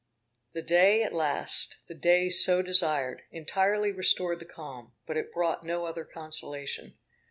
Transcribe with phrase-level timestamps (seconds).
[0.53, 5.63] The day at last, the day so desired, entirely restored the calm; but it brought
[5.63, 6.97] no other consolation.